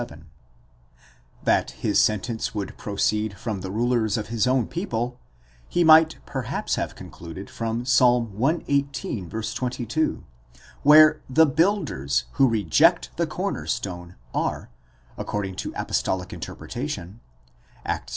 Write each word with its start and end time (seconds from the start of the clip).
37); 0.01 0.29
that 1.43 1.71
his 1.77 1.99
sentence 2.01 2.55
would 2.55 2.75
proceed 2.75 3.37
from 3.37 3.61
the 3.61 3.69
rulers 3.69 4.17
of 4.17 4.29
his 4.29 4.47
own 4.47 4.67
people, 4.67 5.19
he 5.69 5.83
might 5.83 6.17
perhaps 6.25 6.73
have 6.73 6.95
concluded 6.95 7.51
from 7.51 7.83
Ps. 7.83 7.99
cxviii. 7.99 9.55
22, 9.55 10.23
where 10.81 11.21
the 11.29 11.45
duilders, 11.45 12.23
alkoSopotvres 12.23 12.23
who 12.31 12.49
reject 12.49 13.15
the 13.17 13.27
corner 13.27 13.67
stone, 13.67 14.15
are, 14.33 14.71
according 15.19 15.55
to 15.55 15.71
apos 15.73 16.01
tolic 16.01 16.33
interpretation 16.33 17.19
(Acts 17.85 18.09
iv. 18.09 18.09